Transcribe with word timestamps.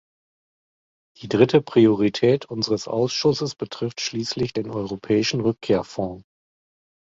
Die 1.21 1.27
dritte 1.29 1.61
Priorität 1.61 2.45
unseres 2.45 2.87
Ausschusses 2.87 3.53
betrifft 3.53 4.01
schließlich 4.01 4.51
den 4.51 4.71
Europäischen 4.71 5.41
Rückkehrfond. 5.41 6.23